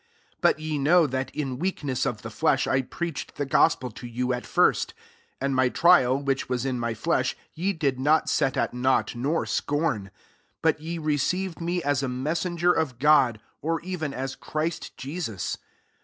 13 0.31 0.37
But 0.41 0.59
ye 0.59 0.79
know 0.79 1.05
that 1.05 1.29
in 1.29 1.59
weakness 1.59 2.07
of 2.07 2.23
the 2.23 2.31
flesh 2.31 2.65
I 2.65 2.81
preached 2.81 3.35
the 3.35 3.45
gospel 3.45 3.91
to 3.91 4.07
you 4.07 4.33
at 4.33 4.47
first: 4.47 4.95
14 5.37 5.37
and 5.41 5.55
my 5.55 5.69
trial, 5.69 6.17
which 6.19 6.49
was 6.49 6.65
in 6.65 6.79
my 6.79 6.95
flesh, 6.95 7.37
ye 7.53 7.71
did 7.71 7.99
not 7.99 8.27
set 8.27 8.57
at 8.57 8.73
naught 8.73 9.13
nor 9.15 9.45
scorn: 9.45 10.09
but 10.63 10.79
ye 10.79 10.97
received 10.97 11.61
me 11.61 11.83
as 11.83 12.01
a 12.01 12.07
messenger 12.09 12.73
of 12.73 12.97
God, 12.97 13.39
or 13.61 13.79
even 13.81 14.11
as 14.11 14.33
Christ 14.35 14.97
Jesus. 14.97 15.59